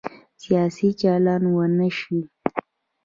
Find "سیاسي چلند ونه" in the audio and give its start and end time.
0.43-1.89